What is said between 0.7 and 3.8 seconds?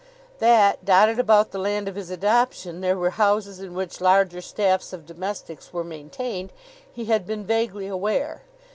dotted about the land of his adoption, there were houses in